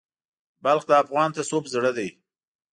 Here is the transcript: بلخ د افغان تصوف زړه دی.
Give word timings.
بلخ 0.63 0.83
د 0.87 0.91
افغان 1.03 1.29
تصوف 1.37 1.63
زړه 1.73 1.91
دی. 1.97 2.09